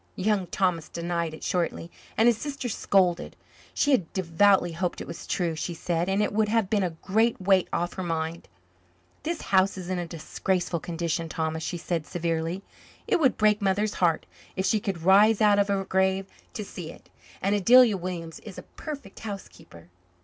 [0.15, 3.35] Young Thomas denied it shortly, and his sister scolded.
[3.71, 6.89] She had devoutly hoped it was true, she said, and it would have been a
[7.03, 8.47] great weight off her mind.
[9.21, 12.63] "This house is in a disgraceful condition, Thomas," she said severely.
[13.07, 14.25] "It would break Mother's heart
[14.55, 16.25] if she could rise out of her grave
[16.55, 17.11] to see it.
[17.39, 19.87] And Adelia Williams is a perfect housekeeper."